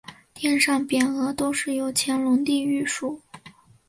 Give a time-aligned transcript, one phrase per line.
[0.33, 3.21] 殿上匾额都是乾隆帝御书。